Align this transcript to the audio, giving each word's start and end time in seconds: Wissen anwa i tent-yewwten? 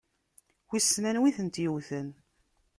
Wissen 0.69 1.07
anwa 1.09 1.27
i 1.29 1.31
tent-yewwten? 1.37 2.07